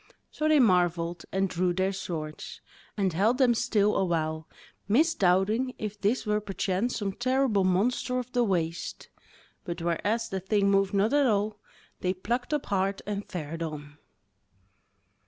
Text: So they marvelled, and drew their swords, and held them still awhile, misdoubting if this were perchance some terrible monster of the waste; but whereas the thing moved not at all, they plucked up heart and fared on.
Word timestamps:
So 0.31 0.47
they 0.47 0.59
marvelled, 0.59 1.25
and 1.31 1.47
drew 1.47 1.73
their 1.73 1.93
swords, 1.93 2.59
and 2.97 3.13
held 3.13 3.37
them 3.37 3.53
still 3.53 3.95
awhile, 3.95 4.47
misdoubting 4.87 5.75
if 5.77 6.01
this 6.01 6.25
were 6.25 6.41
perchance 6.41 6.97
some 6.97 7.13
terrible 7.13 7.63
monster 7.63 8.17
of 8.17 8.31
the 8.31 8.43
waste; 8.43 9.09
but 9.63 9.79
whereas 9.79 10.29
the 10.29 10.39
thing 10.39 10.71
moved 10.71 10.95
not 10.95 11.13
at 11.13 11.27
all, 11.27 11.59
they 11.99 12.15
plucked 12.15 12.51
up 12.51 12.65
heart 12.65 13.01
and 13.05 13.29
fared 13.29 13.61
on. 13.61 13.99